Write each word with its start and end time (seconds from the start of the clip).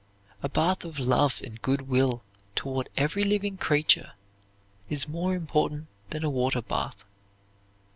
A 0.41 0.49
bath 0.49 0.83
of 0.83 0.97
love 0.97 1.41
and 1.43 1.61
good 1.61 1.83
will 1.87 2.23
toward 2.55 2.89
every 2.97 3.23
living 3.23 3.55
creature 3.57 4.13
is 4.89 5.07
more 5.07 5.35
important 5.35 5.89
than 6.09 6.23
a 6.23 6.29
water 6.31 6.63
bath. 6.63 7.05